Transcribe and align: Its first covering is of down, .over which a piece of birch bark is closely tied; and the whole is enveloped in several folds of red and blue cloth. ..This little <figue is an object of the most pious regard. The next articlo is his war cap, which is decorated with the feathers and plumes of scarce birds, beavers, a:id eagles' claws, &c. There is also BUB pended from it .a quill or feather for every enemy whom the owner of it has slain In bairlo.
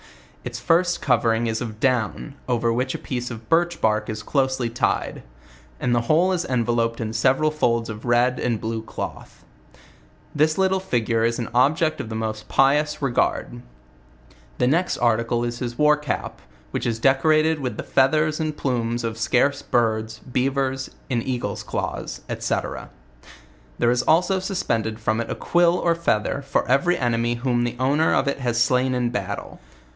Its 0.43 0.59
first 0.59 0.99
covering 1.03 1.45
is 1.45 1.61
of 1.61 1.79
down, 1.79 2.33
.over 2.49 2.73
which 2.73 2.95
a 2.95 2.97
piece 2.97 3.29
of 3.29 3.47
birch 3.47 3.79
bark 3.79 4.09
is 4.09 4.23
closely 4.23 4.67
tied; 4.67 5.21
and 5.79 5.93
the 5.93 6.01
whole 6.01 6.31
is 6.31 6.43
enveloped 6.43 6.99
in 6.99 7.13
several 7.13 7.51
folds 7.51 7.87
of 7.87 8.03
red 8.03 8.39
and 8.39 8.59
blue 8.59 8.81
cloth. 8.81 9.45
..This 10.33 10.57
little 10.57 10.79
<figue 10.79 11.23
is 11.23 11.37
an 11.37 11.49
object 11.53 12.01
of 12.01 12.09
the 12.09 12.15
most 12.15 12.47
pious 12.47 12.99
regard. 12.99 13.61
The 14.57 14.65
next 14.65 14.97
articlo 14.97 15.43
is 15.47 15.59
his 15.59 15.77
war 15.77 15.95
cap, 15.95 16.41
which 16.71 16.87
is 16.87 16.97
decorated 16.97 17.59
with 17.59 17.77
the 17.77 17.83
feathers 17.83 18.39
and 18.39 18.57
plumes 18.57 19.03
of 19.03 19.19
scarce 19.19 19.61
birds, 19.61 20.17
beavers, 20.19 20.89
a:id 21.11 21.21
eagles' 21.23 21.61
claws, 21.61 22.21
&c. 22.39 22.55
There 23.77 23.91
is 23.91 24.01
also 24.01 24.39
BUB 24.41 24.67
pended 24.67 24.99
from 24.99 25.21
it 25.21 25.29
.a 25.29 25.35
quill 25.35 25.77
or 25.77 25.93
feather 25.93 26.41
for 26.41 26.67
every 26.67 26.97
enemy 26.97 27.35
whom 27.35 27.63
the 27.63 27.75
owner 27.79 28.15
of 28.15 28.27
it 28.27 28.39
has 28.39 28.59
slain 28.61 28.95
In 28.95 29.11
bairlo. 29.11 29.59